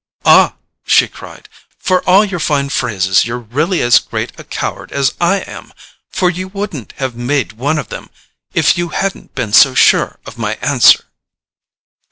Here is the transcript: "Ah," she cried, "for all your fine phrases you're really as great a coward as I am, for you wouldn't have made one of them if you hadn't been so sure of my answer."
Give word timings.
"Ah," 0.25 0.55
she 0.83 1.07
cried, 1.07 1.47
"for 1.77 2.01
all 2.09 2.25
your 2.25 2.39
fine 2.39 2.69
phrases 2.69 3.23
you're 3.25 3.37
really 3.37 3.83
as 3.83 3.99
great 3.99 4.31
a 4.39 4.43
coward 4.43 4.91
as 4.91 5.13
I 5.21 5.41
am, 5.41 5.71
for 6.09 6.27
you 6.31 6.47
wouldn't 6.47 6.93
have 6.97 7.15
made 7.15 7.51
one 7.53 7.77
of 7.77 7.89
them 7.89 8.09
if 8.55 8.79
you 8.79 8.87
hadn't 8.89 9.35
been 9.35 9.53
so 9.53 9.75
sure 9.75 10.17
of 10.25 10.39
my 10.39 10.55
answer." 10.55 11.05